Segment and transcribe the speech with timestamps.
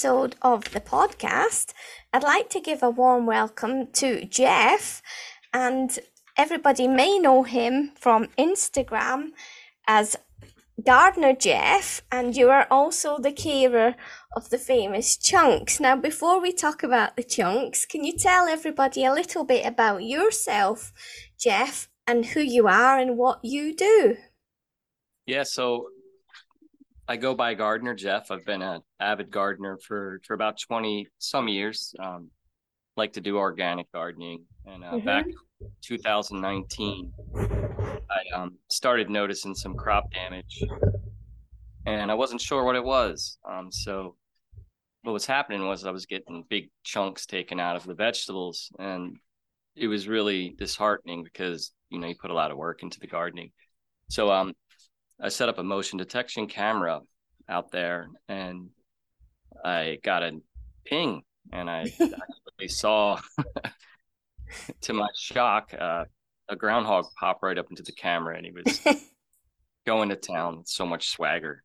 [0.00, 1.74] episode of the podcast,
[2.10, 5.02] I'd like to give a warm welcome to Jeff,
[5.52, 5.98] and
[6.38, 9.32] everybody may know him from Instagram
[9.86, 10.16] as
[10.82, 13.94] Gardener Jeff, and you are also the carer
[14.34, 15.78] of the famous chunks.
[15.78, 20.02] Now, before we talk about the chunks, can you tell everybody a little bit about
[20.02, 20.94] yourself,
[21.38, 24.16] Jeff, and who you are and what you do?
[25.26, 25.88] Yeah, so
[27.10, 28.30] I go by Gardener Jeff.
[28.30, 31.92] I've been an avid gardener for for about twenty some years.
[31.98, 32.30] Um,
[32.96, 35.06] like to do organic gardening, and uh, mm-hmm.
[35.06, 35.26] back
[35.82, 40.62] 2019, I um, started noticing some crop damage,
[41.84, 43.38] and I wasn't sure what it was.
[43.44, 44.14] Um, so
[45.02, 49.16] what was happening was I was getting big chunks taken out of the vegetables, and
[49.74, 53.08] it was really disheartening because you know you put a lot of work into the
[53.08, 53.50] gardening.
[54.10, 54.54] So um,
[55.22, 57.00] I set up a motion detection camera
[57.48, 58.70] out there and
[59.64, 60.40] I got a
[60.84, 63.20] ping and I actually saw
[64.82, 66.04] to my shock uh,
[66.48, 68.80] a groundhog pop right up into the camera and he was
[69.86, 71.62] going to town with so much swagger.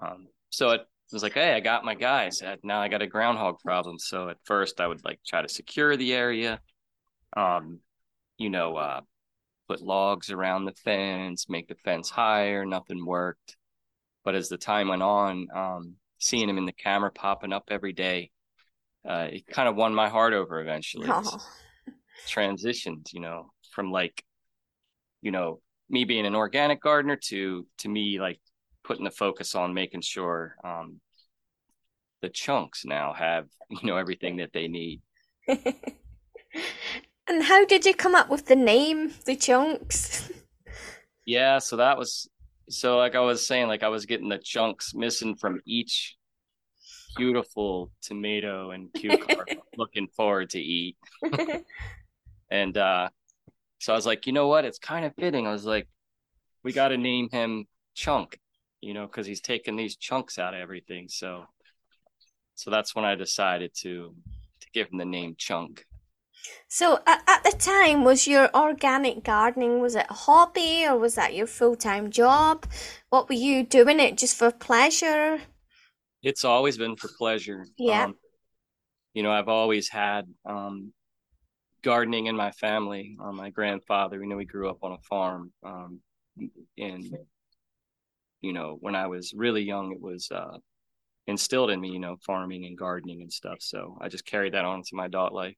[0.00, 2.42] Um, so it was like, hey, I got my guys.
[2.62, 3.98] Now I got a groundhog problem.
[3.98, 6.60] So at first I would like try to secure the area.
[7.36, 7.80] Um,
[8.36, 9.00] you know, uh,
[9.68, 12.64] put logs around the fence, make the fence higher.
[12.64, 13.56] Nothing worked.
[14.24, 17.92] But as the time went on, um, seeing him in the camera popping up every
[17.92, 18.30] day,
[19.08, 21.06] uh, it kind of won my heart over eventually.
[21.08, 21.38] Oh.
[22.28, 24.24] Transitioned, you know, from like,
[25.22, 28.40] you know, me being an organic gardener to to me like
[28.84, 31.00] putting the focus on making sure um,
[32.20, 35.00] the chunks now have you know everything that they need.
[37.28, 40.30] And how did you come up with the name, the chunks?
[41.26, 42.28] yeah, so that was
[42.70, 46.16] so like I was saying, like I was getting the chunks missing from each
[47.16, 49.44] beautiful tomato and cucumber
[49.76, 50.96] looking forward to eat.
[52.50, 53.08] and uh
[53.78, 54.64] so I was like, you know what?
[54.64, 55.46] It's kind of fitting.
[55.46, 55.86] I was like,
[56.64, 58.38] we got to name him Chunk,
[58.80, 61.08] you know, because he's taking these chunks out of everything.
[61.08, 61.44] So,
[62.54, 64.14] so that's when I decided to
[64.60, 65.84] to give him the name Chunk.
[66.68, 71.14] So at, at the time, was your organic gardening was it a hobby or was
[71.14, 72.66] that your full time job?
[73.10, 75.40] What were you doing it just for pleasure?
[76.22, 77.66] It's always been for pleasure.
[77.78, 78.04] Yeah.
[78.04, 78.16] Um,
[79.14, 80.92] you know, I've always had um,
[81.82, 83.16] gardening in my family.
[83.22, 86.00] Uh, my grandfather, you know, we grew up on a farm, um,
[86.76, 87.16] and
[88.40, 90.58] you know, when I was really young, it was uh,
[91.26, 93.58] instilled in me, you know, farming and gardening and stuff.
[93.60, 95.56] So I just carried that on to my adult life.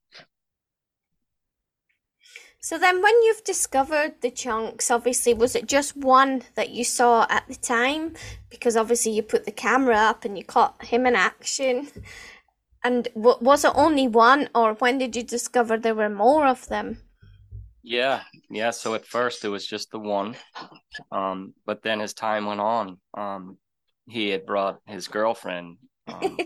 [2.63, 7.27] So then, when you've discovered the chunks, obviously, was it just one that you saw
[7.29, 8.15] at the time?
[8.51, 11.89] Because obviously, you put the camera up and you caught him in action.
[12.85, 16.69] And w- was it only one, or when did you discover there were more of
[16.69, 16.99] them?
[17.83, 18.71] Yeah, yeah.
[18.71, 20.37] So at first, it was just the one,
[21.11, 23.57] um, but then as time went on, um,
[24.07, 25.79] he had brought his girlfriend.
[26.07, 26.37] Um,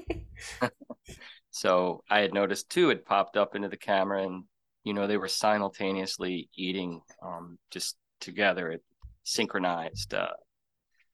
[1.50, 4.44] so I had noticed two had popped up into the camera, and
[4.84, 8.70] you know they were simultaneously eating um, just together.
[8.70, 8.82] It
[9.24, 10.28] synchronized uh,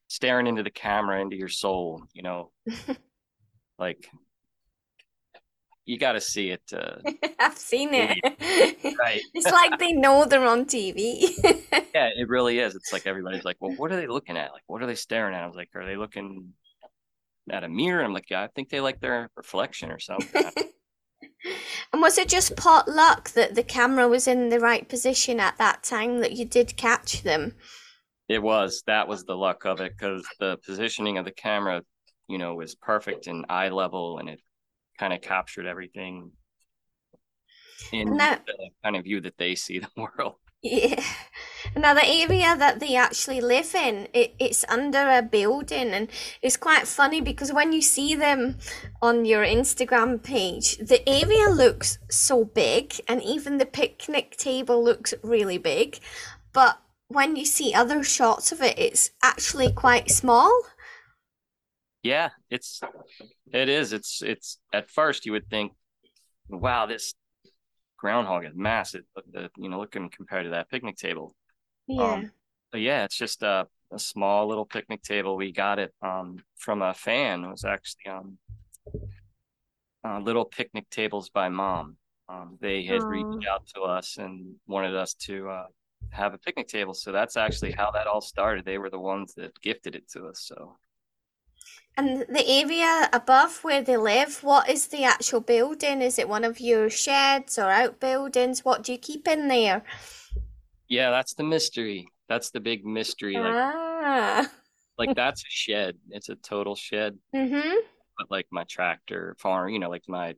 [0.09, 2.51] staring into the camera into your soul you know?
[3.79, 4.11] Like
[5.87, 6.97] you got to see it uh,
[7.41, 8.19] i've seen it.
[8.99, 9.23] Right.
[9.33, 11.33] It's like they know they're on tv
[11.95, 12.75] yeah it really is.
[12.75, 14.53] It's like everybody's like well what are they looking at?
[14.53, 15.43] Like what are they staring at?
[15.43, 16.53] I was like are they looking
[17.49, 18.05] at a mirror?
[18.05, 20.45] I'm like yeah i think they like their reflection or something
[21.93, 25.59] and was it just pot luck that the camera was in the right position at
[25.59, 27.55] that time that you did catch them?
[28.29, 28.83] It was.
[28.87, 31.83] That was the luck of it because the positioning of the camera,
[32.29, 34.41] you know, was perfect and eye level and it
[34.99, 36.31] kind of captured everything
[37.93, 40.35] in that, the kind of view that they see the world.
[40.63, 41.03] Yeah.
[41.77, 46.09] Now the area that they actually live in, it, it's under a building, and
[46.43, 48.59] it's quite funny because when you see them
[49.01, 55.15] on your Instagram page, the area looks so big, and even the picnic table looks
[55.23, 55.99] really big.
[56.53, 56.79] But
[57.09, 60.63] when you see other shots of it, it's actually quite small.
[62.03, 62.81] Yeah, it's
[63.53, 63.93] it is.
[63.93, 65.73] It's it's at first you would think,
[66.49, 67.15] wow, this
[67.99, 69.25] groundhog is massive, but
[69.57, 71.35] you know, looking compared to that picnic table.
[71.91, 72.15] Yeah.
[72.15, 72.33] Um,
[72.73, 75.37] but yeah, it's just a, a small little picnic table.
[75.37, 77.45] We got it um, from a fan.
[77.45, 78.39] It was actually um,
[80.05, 81.97] uh, little picnic tables by mom.
[82.29, 83.09] Um, they had Aww.
[83.09, 85.67] reached out to us and wanted us to uh,
[86.11, 86.95] have a picnic table.
[86.95, 88.65] So that's actually how that all started.
[88.65, 90.41] They were the ones that gifted it to us.
[90.41, 90.77] So
[91.97, 96.03] And the area above where they live, what is the actual building?
[96.03, 98.65] Is it one of your sheds or outbuildings?
[98.65, 99.83] What do you keep in there?
[100.91, 102.09] Yeah, that's the mystery.
[102.29, 103.35] That's the big mystery.
[103.37, 104.51] Like, Ah.
[104.99, 105.97] like that's a shed.
[106.11, 107.17] It's a total shed.
[107.35, 107.77] Mm-hmm.
[108.19, 110.35] But like my tractor farm, you know, like my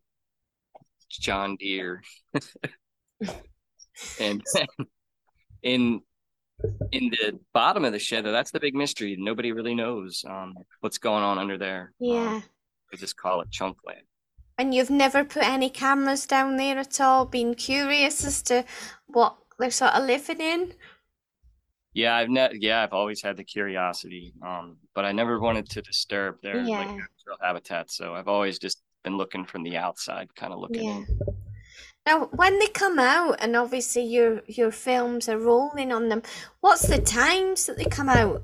[1.11, 2.03] John Deere,
[4.21, 4.43] and
[5.63, 6.01] in
[6.93, 9.17] in the bottom of the shed, that's the big mystery.
[9.19, 11.93] Nobody really knows um, what's going on under there.
[11.99, 12.37] Yeah.
[12.37, 12.45] Um,
[12.93, 14.03] we just call it chunk chunkland.
[14.59, 18.65] And you've never put any cameras down there at all, been curious as to
[19.07, 20.75] what they're sort of living in?
[21.95, 25.83] Yeah, I've ne- yeah, I've always had the curiosity, um, but I never wanted to
[25.83, 27.91] disturb their like natural habitat.
[27.91, 30.97] So I've always just been looking from the outside, kind of looking Yeah.
[30.97, 31.07] in.
[32.07, 36.23] Now, when they come out, and obviously your your films are rolling on them,
[36.61, 38.43] what's the times that they come out?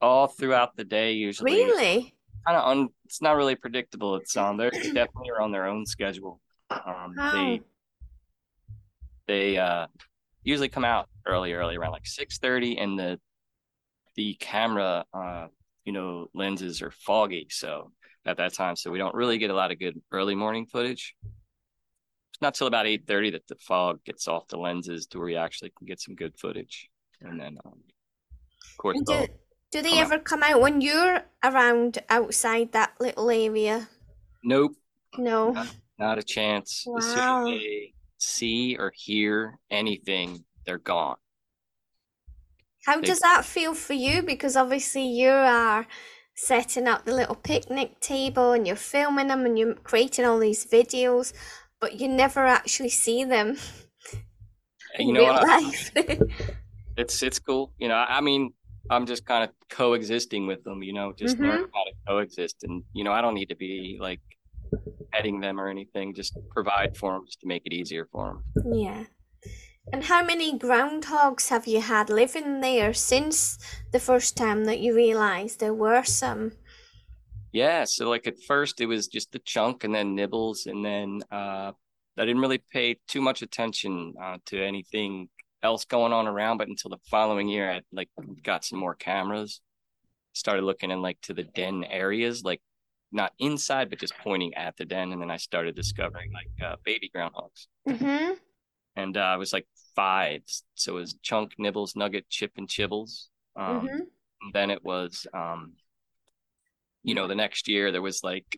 [0.00, 1.12] all throughout the day.
[1.12, 2.14] Usually, Really?
[2.46, 2.88] kind of un.
[3.04, 4.16] It's not really predictable.
[4.16, 6.40] It's um, they're definitely are on their own schedule.
[6.70, 7.32] Um, Wow.
[7.32, 7.60] they
[9.32, 9.86] they uh
[10.44, 13.18] usually come out early, early around like six thirty, and the
[14.16, 15.46] the camera uh
[15.84, 17.92] you know lenses are foggy, so
[18.24, 21.14] at that time, so we don't really get a lot of good early morning footage.
[22.32, 25.30] It's not till about eight thirty that the fog gets off the lenses to where
[25.30, 26.88] you actually can get some good footage,
[27.20, 27.80] and then um,
[28.70, 29.26] of course do,
[29.70, 30.12] do they come out.
[30.12, 33.88] ever come out when you're around outside that little area?
[34.44, 34.74] nope,
[35.16, 35.56] No.
[35.98, 36.86] not a chance.
[36.98, 37.46] As soon Wow.
[37.46, 41.16] as they see or hear anything, they're gone.
[42.86, 44.22] How They- does that feel for you?
[44.22, 45.86] Because obviously you are
[46.34, 50.64] setting up the little picnic table and you're filming them and you're creating all these
[50.66, 51.32] videos,
[51.80, 53.58] but you never actually see them
[54.98, 55.24] in you know?
[55.26, 55.90] I- life.
[56.96, 57.72] it's it's cool.
[57.78, 58.52] You know, I, I mean,
[58.90, 60.82] I'm just kind of coexisting with them.
[60.82, 61.44] You know, just Mm-hmm.
[61.44, 64.20] learn how to coexist, and you know, I don't need to be like
[65.12, 66.14] petting them or anything.
[66.14, 68.74] Just provide for them, just to make it easier for them.
[68.74, 69.04] Yeah.
[69.92, 73.58] And how many groundhogs have you had living there since
[73.90, 76.52] the first time that you realized there were some?
[77.52, 77.84] Yeah.
[77.84, 81.72] So like at first it was just the chunk, and then nibbles, and then uh,
[82.16, 85.28] I didn't really pay too much attention uh, to anything
[85.62, 86.58] else going on around.
[86.58, 88.08] But until the following year, I like
[88.42, 89.60] got some more cameras,
[90.32, 92.60] started looking in like to the den areas, like
[93.12, 96.76] not inside, but just pointing at the den, and then I started discovering like uh,
[96.84, 97.66] baby groundhogs.
[97.88, 98.34] Mm-hmm.
[98.96, 100.42] and uh, I was like five.
[100.74, 103.28] So it was chunk, nibbles, nugget, chip, and chibbles.
[103.56, 104.00] Um, Mm-hmm.
[104.42, 105.72] and then it was, um,
[107.02, 108.56] you know, the next year there was like,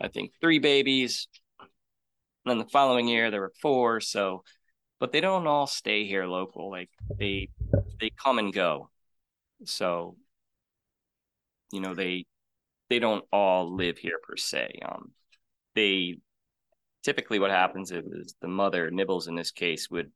[0.00, 1.28] I think three babies.
[1.60, 4.00] And then the following year there were four.
[4.00, 4.42] So,
[4.98, 6.70] but they don't all stay here local.
[6.70, 7.48] Like they,
[8.00, 8.90] they come and go.
[9.64, 10.16] So,
[11.72, 12.26] you know, they,
[12.94, 14.78] they don't all live here per se.
[14.84, 15.10] Um,
[15.74, 16.18] they
[17.02, 20.10] typically what happens is the mother nibbles in this case would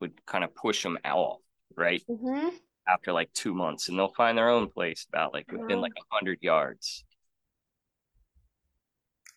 [0.00, 1.38] would kind of push them out
[1.76, 2.48] right Mm-hmm.
[2.88, 5.82] after like two months and they'll find their own place about like within Wow.
[5.82, 7.04] like a hundred yards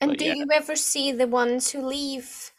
[0.01, 0.33] And But do yeah.
[0.33, 2.51] you ever see the ones who leave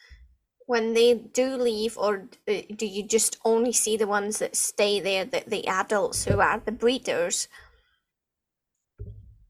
[0.66, 5.00] when they do leave, or uh, do you just only see the ones that stay
[5.00, 7.48] there, the, the adults who are the breeders?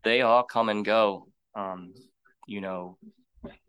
[0.05, 1.93] They all come and go um
[2.47, 2.99] you know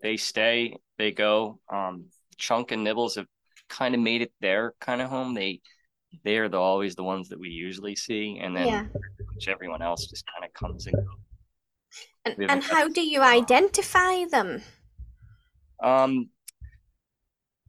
[0.01, 2.05] they stay they go um
[2.37, 3.27] chunk and nibbles have
[3.69, 5.61] kind of made it their kind of home they
[6.23, 8.85] they are the, always the ones that we usually see and then Yeah.
[9.47, 11.25] everyone else just kind of comes and goes
[12.25, 14.63] And, and how do you identify them?
[15.83, 16.29] Um,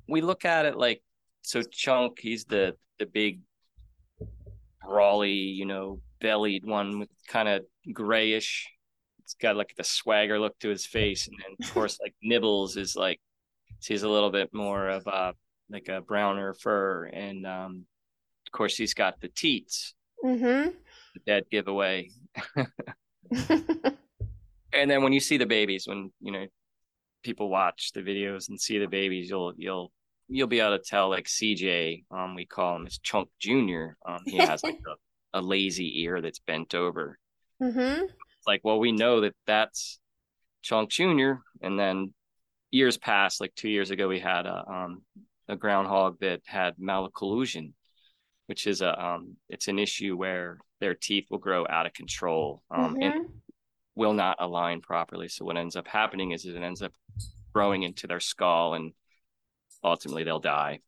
[0.08, 1.02] we look at it like
[1.42, 1.62] so.
[1.62, 3.40] Chunk, he's the the big,
[4.80, 8.68] brawly, you know, bellied one with kind of grayish.
[9.20, 12.76] It's got like the swagger look to his face, and then of course, like Nibbles
[12.76, 13.20] is like
[13.82, 15.35] he's a little bit more of a
[15.68, 17.87] like a browner fur, and um,
[18.46, 19.94] of course, he's got the teats,
[20.25, 20.70] Mm-hmm.
[21.14, 22.11] the dead giveaway.
[24.73, 26.46] and then when you see the babies, when you know
[27.23, 29.92] people watch the videos and see the babies, you'll you'll
[30.28, 33.96] you'll be able to tell like CJ, um, we call him as Chunk Junior.
[34.06, 34.94] Um, he has like a,
[35.36, 37.18] a lazy ear that's bent over.
[37.62, 38.04] mm-hmm.
[38.04, 40.00] It's like, well, we know that that's
[40.62, 42.14] Chunk Junior, and then
[42.70, 45.02] years past, like two years ago, we had a um
[45.48, 47.72] a groundhog that had malocclusion,
[48.46, 52.62] which is a um it's an issue where their teeth will grow out of control
[52.70, 53.32] um and Mm-hmm.
[53.96, 55.28] will not align properly.
[55.28, 56.92] So what ends up happening is it ends up
[57.54, 58.92] growing into their skull and
[59.84, 60.80] ultimately they'll die.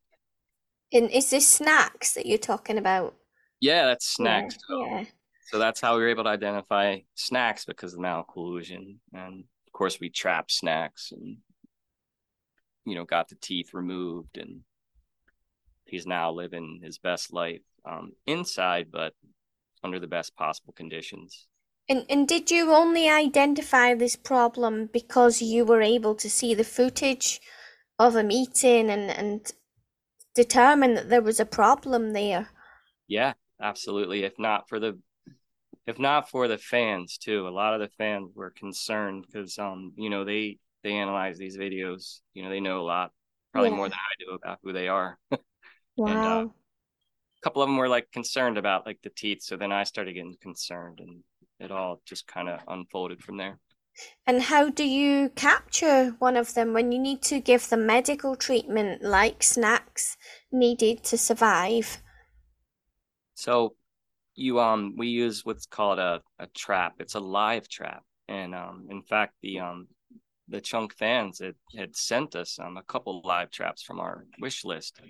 [0.92, 3.14] And is this snacks that you're talking about?
[3.60, 4.56] Yeah, that's snacks.
[4.68, 4.86] Yeah.
[4.86, 5.04] yeah.
[5.46, 8.96] so that's how we were able to identify snacks because of malocclusion.
[9.12, 11.38] And of course, we trapped snacks and,
[12.84, 14.38] you know, got the teeth removed.
[14.38, 14.60] And
[15.84, 19.14] he's now living his best life um, inside, but
[19.82, 21.46] under the best possible conditions.
[21.88, 26.64] And, and did you only identify this problem because you were able to see the
[26.64, 27.40] footage
[27.98, 29.52] of him eating and, and
[30.34, 32.50] determine that there was a problem there?
[33.06, 34.24] Yeah, absolutely.
[34.24, 34.98] If not for the
[35.86, 39.92] if not for the fans too, a lot of the fans were concerned because um,
[39.96, 43.10] you know, they they analyze these videos, you know, they know a lot,
[43.52, 43.76] probably yeah.
[43.76, 45.18] more than I do about who they are.
[45.30, 45.38] wow.
[46.06, 49.72] and, uh, a couple of them were like concerned about like the teeth, so then
[49.72, 51.22] I started getting concerned and
[51.60, 53.58] it all just kind of unfolded from there.
[54.26, 58.36] And how do you capture one of them when you need to give them medical
[58.36, 60.16] treatment like snacks
[60.52, 62.00] needed to survive?
[63.38, 63.76] So
[64.34, 66.94] you um we use what's called a, a trap.
[66.98, 68.02] It's a live trap.
[68.26, 69.86] And um in fact the um
[70.48, 74.64] the chunk fans had, had sent us um a couple live traps from our wish
[74.64, 75.00] list.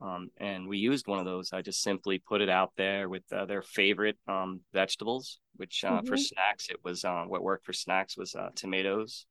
[0.00, 1.52] Um, and we used one of those.
[1.52, 5.92] I just simply put it out there with uh, their favorite um, vegetables, which uh,
[5.92, 6.06] mm-hmm.
[6.06, 9.26] for snacks, it was uh, what worked for snacks was uh, tomatoes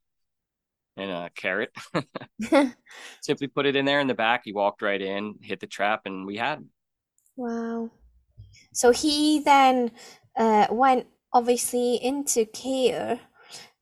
[0.97, 1.71] and a carrot.
[3.21, 4.41] simply put it in there in the back.
[4.45, 6.63] He walked right in, hit the trap, and we had.
[7.35, 7.91] Wow.
[8.71, 9.91] So he then
[10.37, 13.19] uh, went obviously into care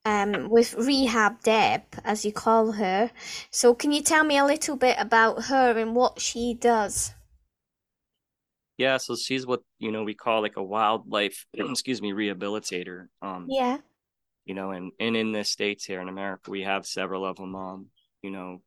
[0.05, 3.11] um, with Rehab Deb, as you call her.
[3.51, 7.13] So, can you tell me a little bit about her and what she does?
[8.77, 13.07] Yeah, so she's what you know we call like a wildlife, excuse me, rehabilitator.
[13.21, 13.77] Um, yeah.
[14.45, 17.55] You know, and and in the states here in America, we have several of them.
[17.55, 17.87] Um,
[18.23, 18.61] you know,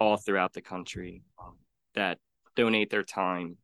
[0.00, 1.56] all throughout the country um,
[1.94, 2.18] that
[2.54, 3.56] donate their time.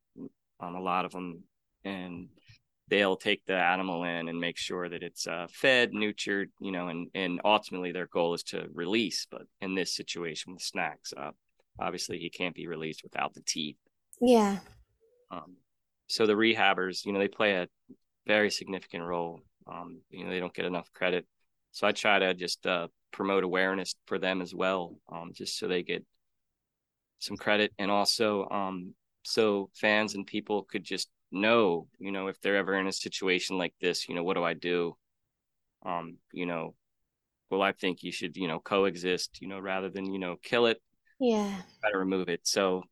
[0.63, 1.43] Um, a lot of them,
[1.85, 2.29] and
[2.89, 6.89] they'll take the animal in and make sure that it's uh, fed, nurtured, you know,
[6.89, 9.27] and and ultimately their goal is to release.
[9.31, 11.33] But in this situation with snacks, uh,
[11.81, 13.77] obviously he can't be released without the teeth.
[14.21, 14.59] Yeah.
[15.31, 15.57] Um,
[16.07, 17.69] so the rehabbers, you know, they play a
[18.27, 19.41] very significant role.
[19.67, 21.27] Um, you know, they don't get enough credit.
[21.73, 25.67] So I try to just uh, promote awareness for them as well, um, just so
[25.67, 26.05] they get
[27.19, 32.41] some credit, and also um, so fans and people could just know, you know, if
[32.41, 34.97] they're ever in a situation like this, you know, what do I do?
[35.85, 36.75] Um, you know,
[37.51, 40.67] well, I think you should, you know, coexist, you know, rather than, you know, kill
[40.67, 40.81] it.
[41.19, 41.55] Yeah.
[41.81, 42.41] Try to remove it.
[42.45, 42.83] So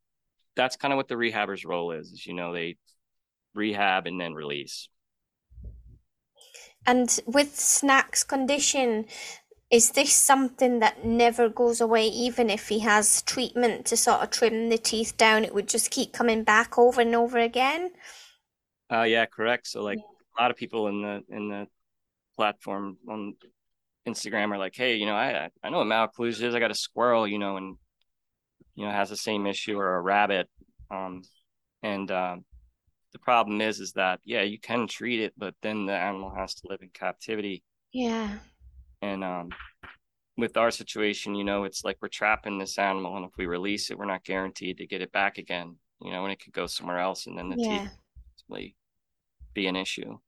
[0.55, 2.77] that's kind of what the rehabber's role is, is, you know, they
[3.55, 4.89] rehab and then release.
[6.87, 9.07] And with Snack's condition,
[9.71, 14.31] is this something that never goes away even if he has treatment to sort of
[14.31, 17.91] trim the teeth down it would just keep coming back over and over again
[18.91, 19.69] uh, yeah, correct.
[19.69, 21.67] So like a lot of people in the in the
[22.37, 23.35] platform on
[24.07, 26.55] Instagram are like, hey, you know, I I know what malocclusion is.
[26.55, 27.77] I got a squirrel, you know, and
[28.75, 30.49] you know has the same issue or a rabbit.
[30.91, 31.23] Um,
[31.83, 32.37] and uh,
[33.13, 36.55] the problem is, is that yeah, you can treat it, but then the animal has
[36.57, 37.63] to live in captivity.
[37.93, 38.39] Yeah.
[39.03, 39.51] And um,
[40.37, 43.91] with our situation, you know, it's like we're trapping this animal, and if we release
[43.91, 45.77] it, we're not guaranteed to get it back again.
[46.03, 47.83] You know, and it could go somewhere else, and then the yeah.
[47.83, 47.91] teeth
[49.55, 50.19] be an issue.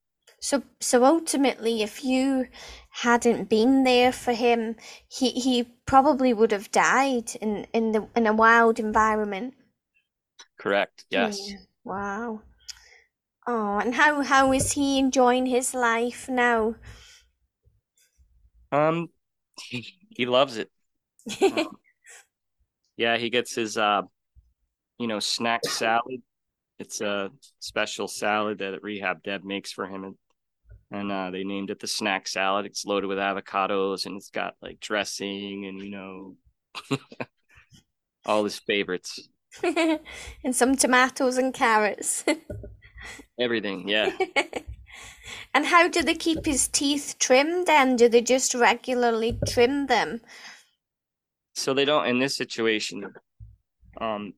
[0.40, 2.48] So, so ultimately, if you
[2.90, 4.76] hadn't been there for him,
[5.08, 9.54] he he probably would have died in in the in a wild environment.
[10.58, 11.04] Correct.
[11.10, 11.38] Yes.
[11.40, 11.58] Yeah.
[11.84, 12.42] Wow.
[13.46, 16.74] Oh, and how how is he enjoying his life now?
[18.72, 19.08] Um,
[19.60, 20.70] he, he loves it.
[21.42, 21.68] um,
[22.96, 24.02] yeah, he gets his uh,
[24.98, 26.22] you know, snack salad
[26.82, 30.14] it's a special salad that Rehab Deb makes for him, and,
[30.90, 32.66] and uh, they named it the snack salad.
[32.66, 36.36] It's loaded with avocados, and it's got like dressing and you know
[38.26, 39.28] all his favorites,
[39.62, 40.00] and
[40.50, 42.24] some tomatoes and carrots.
[43.38, 44.10] Everything, yeah.
[45.54, 47.66] And how do they keep his teeth trimmed?
[47.66, 50.20] Then do they just regularly trim them?
[51.54, 53.12] So they don't in this situation.
[54.00, 54.34] Um,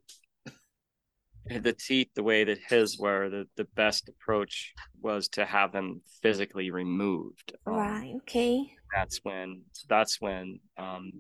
[1.47, 6.01] the teeth the way that his were the, the best approach was to have them
[6.23, 11.13] physically removed um, right okay that's when that's when um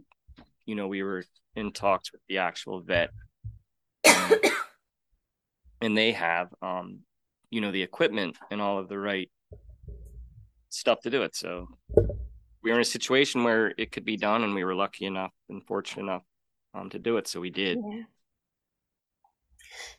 [0.64, 1.22] you know we were
[1.56, 3.10] in talks with the actual vet
[5.80, 7.00] and they have um
[7.54, 9.30] you know the equipment and all of the right
[10.68, 11.68] stuff to do it so
[12.62, 15.32] we were in a situation where it could be done and we were lucky enough
[15.48, 16.24] and fortunate enough
[16.74, 18.04] um to do it so we did yeah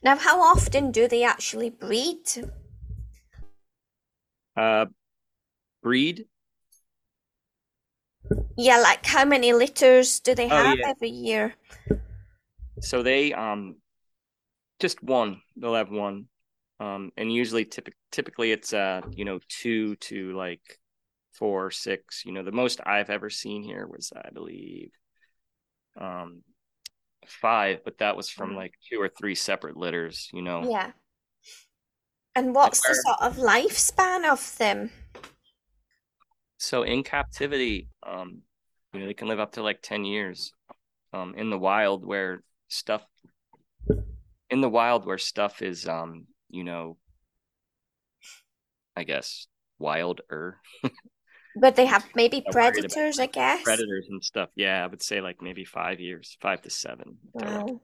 [0.01, 2.29] now, how often do they actually breed?
[4.55, 4.88] Uh,
[5.83, 6.27] breed.
[8.57, 10.85] Yeah, like how many litters do they Oh, have yeah.
[10.85, 11.55] every year?
[12.79, 13.81] So they um
[14.79, 15.41] just one.
[15.57, 16.29] They'll have one.
[16.79, 20.79] Um, and usually typ- typically it's uh you know two to like
[21.34, 22.24] four six.
[22.25, 24.91] You know the most I've ever seen here was I believe
[26.00, 26.44] um
[27.25, 30.29] five, but that was from like two or three separate litters.
[30.34, 30.70] You know.
[30.70, 30.91] Yeah.
[32.36, 34.91] And what's the sort of lifespan of them?
[36.58, 38.41] So in captivity, um,
[38.94, 40.51] you know, they can live up to like 10 years.
[41.13, 43.05] Um, in the wild where stuff
[44.50, 46.97] in the wild where stuff is um, you know,
[48.95, 49.47] I guess
[49.77, 50.59] wilder
[51.57, 53.63] But they have maybe I'm predators, I guess.
[53.63, 54.50] predators and stuff.
[54.55, 57.17] Yeah, I would say like maybe five years, five to seven.
[57.31, 57.79] Wow.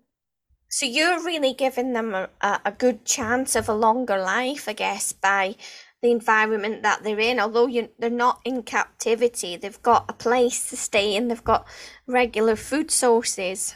[0.68, 5.13] So you're really giving them a, a, good chance of a longer life, I guess,
[5.13, 5.56] by
[6.01, 7.40] the environment that they're in.
[7.40, 11.68] Although you, they're not in captivity, they've got a place to stay in, they've got
[12.08, 13.75] regular food sources.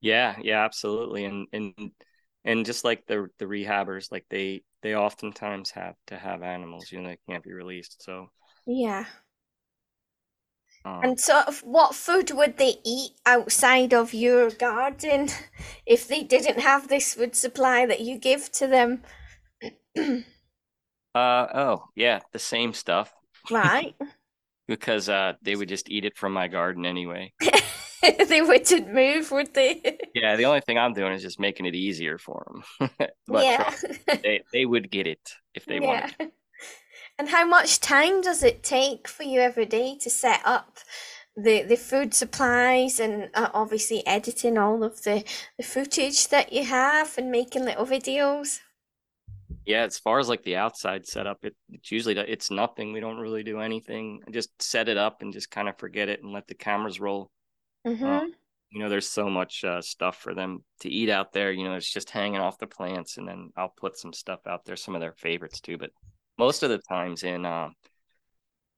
[0.00, 1.24] Yeah, yeah, absolutely.
[1.24, 1.90] And and
[2.44, 7.00] and just like the the rehabbers, like they they oftentimes have to have animals, you
[7.00, 8.02] know, they can't be released.
[8.02, 8.30] So
[8.66, 9.06] Yeah.
[10.84, 15.28] um, And sort of what food would they eat outside of your garden
[15.86, 19.02] if they didn't have this food supply that you give to them?
[21.14, 23.12] uh oh, yeah, the same stuff.
[23.50, 23.94] Right?
[24.66, 27.32] because uh they would just eat it from my garden anyway.
[28.28, 29.98] they wouldn't move, would they?
[30.14, 32.44] Yeah, the only thing I'm doing is just making it easier for
[32.78, 32.90] them.
[33.28, 33.72] but yeah.
[34.22, 36.14] they they would get it if they wanted.
[36.18, 36.26] Yeah.
[37.18, 40.78] And how much time does it take for you every day to set up
[41.36, 45.24] the the food supplies and uh, obviously editing all of the
[45.56, 48.60] the footage that you have and making little videos?
[49.64, 52.92] Yeah, as far as like the outside setup, it it's usually it's nothing.
[52.92, 54.22] We don't really do anything.
[54.30, 57.30] Just set it up and just kind of forget it and let the cameras roll.
[57.86, 58.26] Mm-hmm.
[58.70, 61.50] You know, there's so much uh, stuff for them to eat out there.
[61.52, 64.64] You know, it's just hanging off the plants, and then I'll put some stuff out
[64.64, 65.78] there, some of their favorites too.
[65.78, 65.90] But
[66.38, 67.70] most of the times in uh,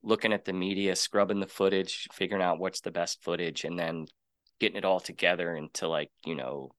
[0.02, 4.06] looking at the media, scrubbing the footage, figuring out what's the best footage, and then
[4.60, 6.70] getting it all together into like you know,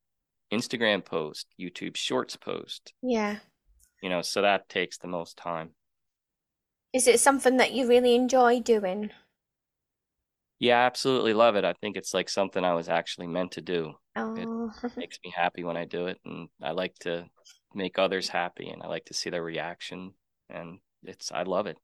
[0.53, 2.93] Instagram post, YouTube Shorts post.
[3.01, 3.37] Yeah.
[4.01, 5.71] You know, so that takes the most time.
[6.93, 9.11] Is it something that you really enjoy doing?
[10.61, 11.65] Yeah, I absolutely love it.
[11.65, 13.95] I think it's like something I was actually meant to do.
[14.15, 17.29] Oh, makes me happy when I do it, and I like to
[17.73, 20.15] make others happy, and I like to see their reaction,
[20.49, 21.77] and it's I love it.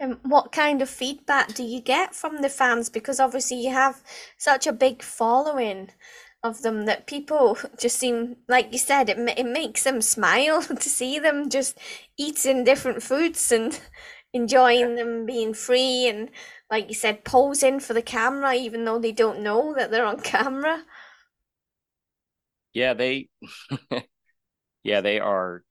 [0.00, 2.88] and what kind of feedback do you get from the fans?
[2.88, 4.02] Because obviously you have
[4.38, 5.90] such a big following
[6.42, 10.88] of them that people just seem, like you said, it it makes them smile to
[10.88, 11.78] see them just
[12.18, 13.80] eating different foods and
[14.32, 16.30] enjoying them being free and,
[16.70, 20.20] like you said, posing for the camera even though they don't know that they're on
[20.20, 20.84] camera.
[22.72, 23.28] Yeah, they,
[24.82, 25.62] yeah, they are.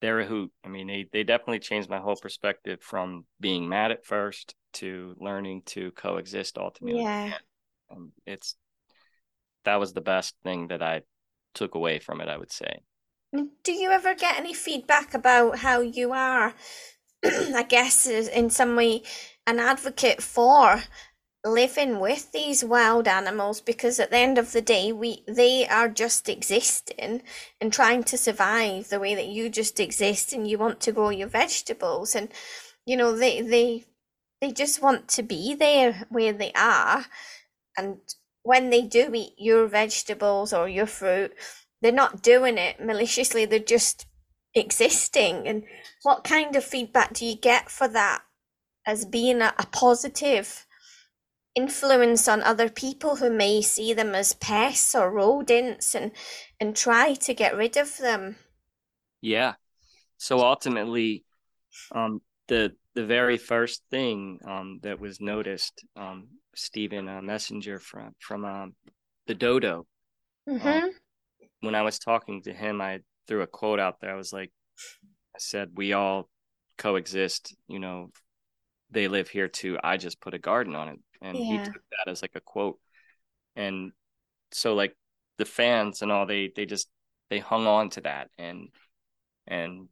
[0.00, 0.50] They're a hoot.
[0.64, 5.14] I mean, they they definitely changed my whole perspective from being mad at first to
[5.18, 7.02] learning to coexist ultimately.
[7.02, 7.34] Yeah.
[7.90, 8.56] Um, it's
[9.64, 11.02] that was the best thing that I
[11.54, 12.28] took away from it.
[12.28, 12.80] I would say.
[13.62, 16.54] Do you ever get any feedback about how you are,
[17.24, 19.02] I guess, is in some way,
[19.46, 20.82] an advocate for
[21.44, 23.60] living with these wild animals?
[23.60, 27.22] Because at the end of the day, we they are just existing
[27.60, 31.10] and trying to survive the way that you just exist, and you want to grow
[31.10, 32.30] your vegetables, and
[32.86, 33.84] you know they they
[34.40, 37.06] they just want to be there where they are,
[37.76, 37.98] and
[38.42, 41.32] when they do eat your vegetables or your fruit
[41.82, 44.06] they're not doing it maliciously, they're just
[44.54, 45.46] existing.
[45.46, 45.64] And
[46.02, 48.22] what kind of feedback do you get for that
[48.86, 50.66] as being a, a positive
[51.54, 56.12] influence on other people who may see them as pests or rodents and
[56.60, 58.36] and try to get rid of them?
[59.20, 59.54] Yeah.
[60.16, 61.24] So ultimately,
[61.92, 68.14] um, the the very first thing um, that was noticed, um, Stephen uh, Messenger from
[68.18, 68.74] from um,
[69.26, 69.86] the dodo.
[70.48, 70.88] Mm-hmm.
[71.60, 74.12] When I was talking to him, I threw a quote out there.
[74.12, 74.52] I was like,
[75.34, 76.28] I said, "We all
[76.78, 77.54] coexist.
[77.68, 78.10] You know,
[78.90, 79.78] they live here too.
[79.82, 82.78] I just put a garden on it." And he took that as like a quote.
[83.56, 83.92] And
[84.52, 84.96] so, like
[85.38, 86.88] the fans and all, they they just
[87.28, 88.68] they hung on to that and
[89.46, 89.88] and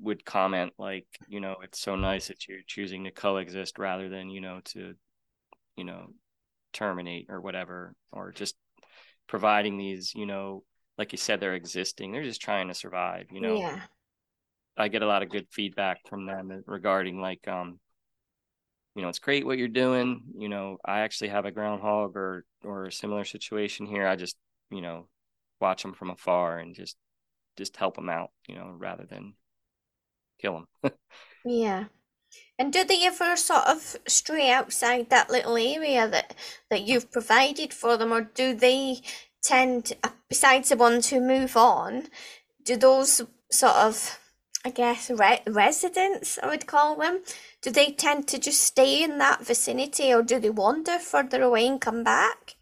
[0.00, 4.30] would comment like, you know, it's so nice that you're choosing to coexist rather than,
[4.30, 4.94] you know, to,
[5.76, 6.08] you know,
[6.72, 8.56] terminate or whatever, or just
[9.28, 10.64] providing these, you know,
[10.98, 12.12] like you said, they're existing.
[12.12, 13.56] They're just trying to survive, you know.
[13.56, 13.80] Yeah.
[14.76, 17.78] I get a lot of good feedback from them regarding like um
[18.94, 22.46] you know it's great what you're doing you know I actually have a groundhog or
[22.64, 24.36] or a similar situation here I just
[24.70, 25.08] you know
[25.60, 26.96] watch them from afar and just
[27.58, 29.34] just help them out you know rather than
[30.40, 30.92] kill them
[31.44, 31.84] yeah
[32.58, 36.34] and do they ever sort of stray outside that little area that
[36.70, 39.00] that you've provided for them, or do they
[39.42, 39.92] tend,
[40.32, 42.04] besides the ones who move on,
[42.64, 44.18] do those sort of,
[44.64, 47.22] I guess, re- residents, I would call them,
[47.60, 51.66] do they tend to just stay in that vicinity, or do they wander further away
[51.66, 52.54] and come back?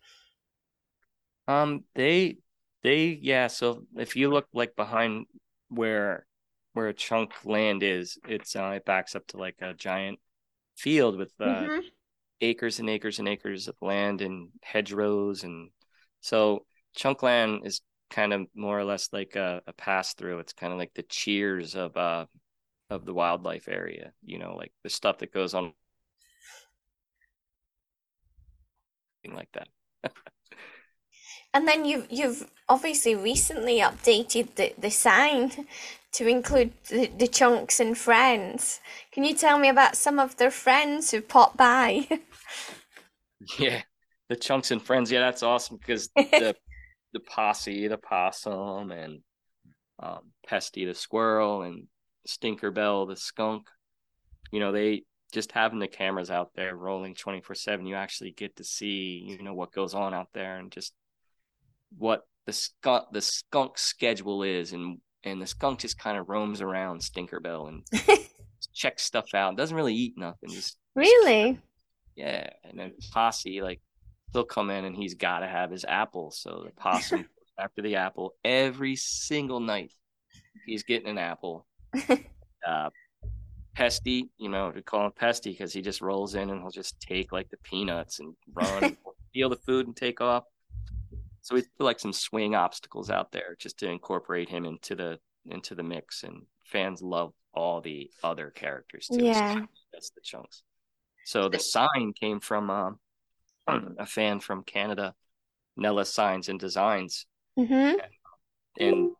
[1.47, 2.39] Um, they,
[2.83, 3.47] they, yeah.
[3.47, 5.27] So if you look like behind
[5.69, 6.27] where
[6.73, 10.19] where a chunk land is, it's uh, it backs up to like a giant
[10.77, 11.87] field with uh, mm-hmm.
[12.41, 15.71] acres and acres and acres of land and hedgerows, and
[16.21, 20.41] so chunk land is kind of more or less like a, a pass through.
[20.41, 22.27] It's kind of like the cheers of uh
[22.91, 25.73] of the wildlife area, you know, like the stuff that goes on,
[29.33, 29.69] like that.
[31.55, 35.67] and then you've you've obviously recently updated the, the sign
[36.13, 38.81] to include the, the chunks and friends.
[39.13, 42.09] Can you tell me about some of their friends who pop by?
[43.59, 43.83] yeah,
[44.29, 45.11] the chunks and friends.
[45.11, 46.57] Yeah, that's awesome because the
[47.13, 49.21] the posse, the possum, and
[49.99, 51.87] um, Pesty the squirrel, and
[52.29, 53.69] Stinkerbell the skunk.
[54.51, 57.87] You know, they just having the cameras out there rolling twenty four seven.
[57.87, 60.95] You actually get to see, you know, what goes on out there, and just
[61.97, 66.61] what the skunk the skunk schedule is, and and the skunk just kind of roams
[66.61, 68.19] around Stinkerbell and
[68.75, 69.57] checks stuff out.
[69.57, 70.51] Doesn't really eat nothing.
[70.51, 71.59] Just really,
[72.17, 72.51] yeah.
[72.65, 73.81] And then Posse, like,
[74.33, 76.31] he'll come in and he's got to have his apple.
[76.31, 79.93] So the possum after the apple every single night.
[80.67, 81.67] He's getting an apple.
[82.67, 82.91] uh,
[83.75, 87.01] Pesty, you know, to call him Pesty because he just rolls in and he'll just
[87.01, 88.97] take like the peanuts and run, and
[89.31, 90.45] steal the food and take off.
[91.43, 95.19] So we put like some swing obstacles out there just to incorporate him into the
[95.47, 99.25] into the mix, and fans love all the other characters too.
[99.25, 100.63] Yeah, that's the chunks.
[101.25, 102.99] So the sign came from um,
[103.99, 105.15] a fan from Canada,
[105.77, 107.27] Nella Signs and Designs,
[107.59, 107.99] mm-hmm.
[108.79, 109.13] and,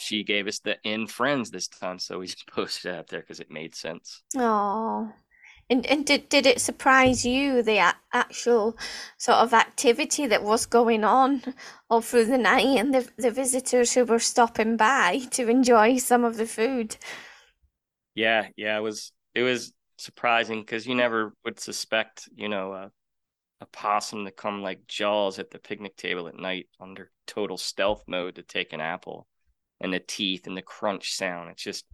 [0.00, 3.20] she gave us the in friends this time, so we just posted it out there
[3.20, 4.22] because it made sense.
[4.36, 5.12] Oh,
[5.70, 8.76] and and did did it surprise you the a- actual
[9.18, 11.42] sort of activity that was going on
[11.90, 16.24] all through the night and the the visitors who were stopping by to enjoy some
[16.24, 16.96] of the food?
[18.14, 22.90] Yeah, yeah, it was it was surprising because you never would suspect, you know, a,
[23.60, 28.04] a possum to come like Jaws at the picnic table at night under total stealth
[28.06, 29.26] mode to take an apple,
[29.80, 31.50] and the teeth and the crunch sound.
[31.50, 31.84] It's just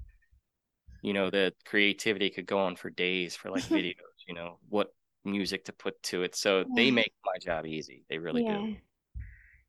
[1.04, 3.94] you know the creativity could go on for days for like videos
[4.26, 4.88] you know what
[5.24, 6.64] music to put to it so yeah.
[6.74, 8.56] they make my job easy they really yeah.
[8.56, 8.76] do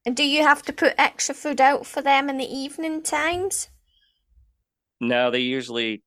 [0.06, 3.70] and do you have to put extra food out for them in the evening times
[5.00, 6.02] no they usually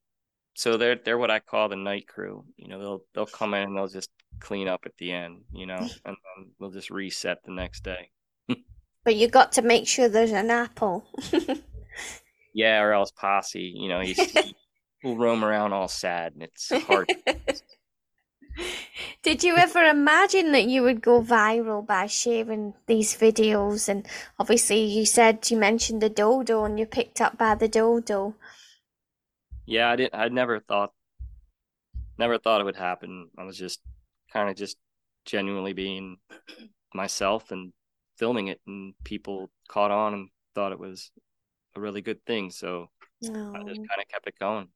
[0.59, 3.63] so they're they're what i call the night crew you know they'll they'll come in
[3.63, 7.39] and they'll just clean up at the end you know and then we'll just reset
[7.45, 8.11] the next day
[9.05, 11.05] but you got to make sure there's an apple
[12.55, 14.19] yeah or else posse you know he's
[15.03, 17.11] will roam around all sad and it's hard.
[19.23, 23.89] Did you ever imagine that you would go viral by sharing these videos?
[23.89, 24.07] And
[24.39, 28.35] obviously, you said you mentioned the dodo and you're picked up by the dodo.
[29.69, 30.15] Yeah, I didn't.
[30.15, 30.93] I never thought,
[32.19, 33.29] never thought it would happen.
[33.37, 33.81] I was just
[34.33, 34.79] kind of just
[35.27, 36.17] genuinely being
[36.95, 37.75] myself and
[38.17, 41.11] filming it, and people caught on and thought it was
[41.77, 42.51] a really good thing.
[42.51, 42.87] So
[43.27, 43.53] oh.
[43.55, 44.69] I just kind of kept it going.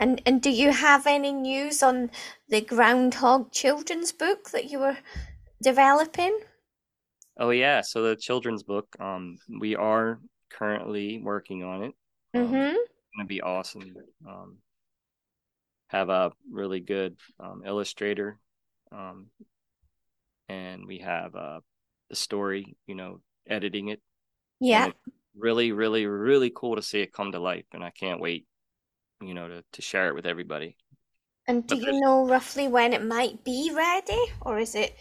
[0.00, 2.10] And and do you have any news on
[2.48, 4.96] the Groundhog children's book that you were
[5.62, 6.40] developing?
[7.38, 11.94] Oh yeah, so the children's book, um, we are currently working on it.
[12.32, 12.76] Um,
[13.14, 13.94] It's gonna be awesome.
[14.28, 14.58] Um,
[15.88, 18.38] have a really good um, illustrator,
[18.90, 19.26] um,
[20.48, 21.60] and we have uh,
[22.10, 22.76] the story.
[22.86, 24.00] You know, editing it.
[24.60, 24.90] Yeah.
[25.36, 28.46] Really, really, really cool to see it come to life, and I can't wait
[29.20, 30.76] you know, to, to share it with everybody.
[31.46, 34.18] And do you know roughly when it might be ready?
[34.40, 34.96] Or is it,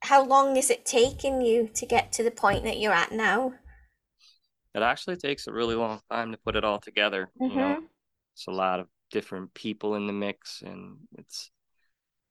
[0.00, 3.54] how long is it taking you to get to the point that you're at now?
[4.78, 7.28] It actually takes a really long time to put it all together.
[7.40, 7.50] Mm-hmm.
[7.50, 7.84] You know, mm-hmm.
[8.32, 11.50] it's a lot of different people in the mix and it's,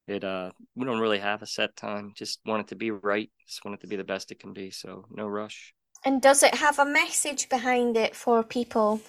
[0.08, 2.14] it, uh, we don't really have a set time.
[2.16, 3.30] Just want it to be right.
[3.46, 4.72] Just want it to be the best it can be.
[4.72, 5.74] So no rush.
[6.06, 9.02] And does it have a message behind it for people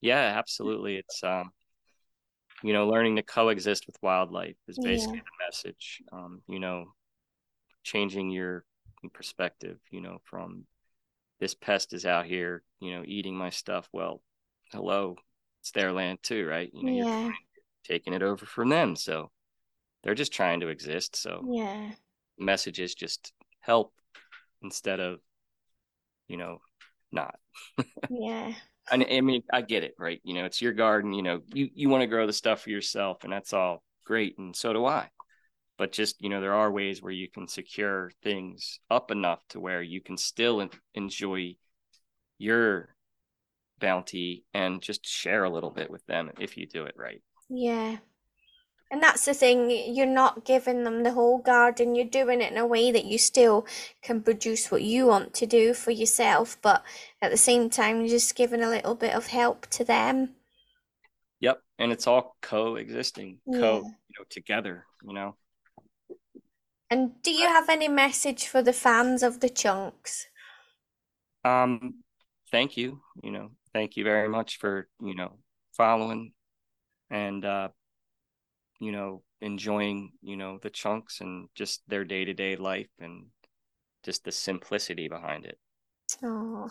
[0.00, 0.96] Yeah, absolutely.
[0.96, 1.50] It's um,
[2.62, 5.22] you know, learning to coexist with wildlife is basically yeah.
[5.24, 6.02] the message.
[6.12, 6.92] Um, you know,
[7.82, 8.64] changing your
[9.12, 10.64] perspective, you know, from
[11.42, 13.88] this pest is out here, you know, eating my stuff.
[13.92, 14.22] Well,
[14.70, 15.16] hello,
[15.60, 16.70] it's their land too, right?
[16.72, 17.24] You know, yeah.
[17.24, 17.34] you're
[17.82, 18.94] taking it over from them.
[18.94, 19.32] So
[20.04, 21.16] they're just trying to exist.
[21.16, 21.90] So yeah,
[22.38, 23.92] message is just help
[24.62, 25.18] instead of,
[26.28, 26.58] you know,
[27.10, 27.34] not.
[28.08, 28.52] yeah.
[28.90, 30.20] And I mean, I get it, right?
[30.24, 31.12] You know, it's your garden.
[31.12, 34.36] You know, you you want to grow the stuff for yourself, and that's all great,
[34.38, 35.08] and so do I.
[35.82, 39.58] But just you know, there are ways where you can secure things up enough to
[39.58, 41.56] where you can still enjoy
[42.38, 42.94] your
[43.80, 47.20] bounty and just share a little bit with them if you do it right.
[47.48, 47.96] Yeah.
[48.92, 52.58] And that's the thing, you're not giving them the whole garden, you're doing it in
[52.58, 53.66] a way that you still
[54.02, 56.84] can produce what you want to do for yourself, but
[57.20, 60.36] at the same time, you're just giving a little bit of help to them.
[61.40, 61.60] Yep.
[61.80, 63.58] And it's all coexisting, yeah.
[63.58, 65.34] co, you know, together, you know.
[66.92, 70.26] And do you have any message for the fans of the chunks?
[71.42, 72.04] Um,
[72.50, 73.00] thank you.
[73.22, 75.38] You know, thank you very much for, you know,
[75.72, 76.34] following
[77.10, 77.68] and uh
[78.78, 83.28] you know, enjoying, you know, the chunks and just their day to day life and
[84.02, 85.58] just the simplicity behind it.
[86.22, 86.70] Oh.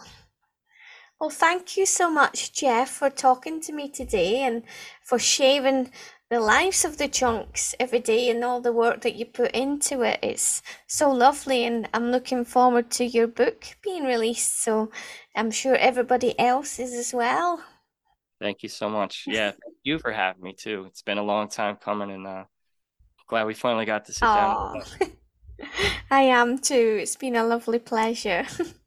[1.20, 4.62] Well, thank you so much, Jeff, for talking to me today and
[5.04, 5.90] for sharing
[6.32, 10.02] the lives of the chunks every day and all the work that you put into
[10.02, 10.18] it.
[10.24, 14.64] It's so lovely, and I'm looking forward to your book being released.
[14.64, 14.90] So
[15.36, 17.62] I'm sure everybody else is as well.
[18.40, 19.26] Thank you so much.
[19.28, 20.86] Yeah, thank you for having me too.
[20.88, 22.46] It's been a long time coming, and uh,
[23.28, 24.74] glad we finally got to sit Aww.
[24.74, 25.10] down.
[26.12, 26.98] I am too.
[27.02, 28.46] It's been a lovely pleasure.